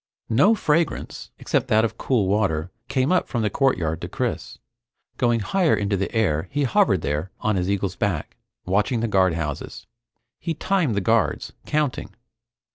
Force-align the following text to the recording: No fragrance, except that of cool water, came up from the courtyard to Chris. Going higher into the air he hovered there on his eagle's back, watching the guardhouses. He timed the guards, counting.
No 0.31 0.55
fragrance, 0.55 1.29
except 1.37 1.67
that 1.67 1.85
of 1.85 1.95
cool 1.99 2.27
water, 2.27 2.71
came 2.87 3.11
up 3.11 3.27
from 3.27 3.43
the 3.43 3.51
courtyard 3.51 4.01
to 4.01 4.07
Chris. 4.09 4.57
Going 5.17 5.41
higher 5.41 5.75
into 5.75 5.95
the 5.95 6.11
air 6.11 6.47
he 6.49 6.63
hovered 6.63 7.01
there 7.03 7.29
on 7.39 7.55
his 7.55 7.69
eagle's 7.69 7.95
back, 7.95 8.35
watching 8.65 9.01
the 9.01 9.07
guardhouses. 9.07 9.85
He 10.39 10.55
timed 10.55 10.95
the 10.95 11.01
guards, 11.01 11.53
counting. 11.67 12.15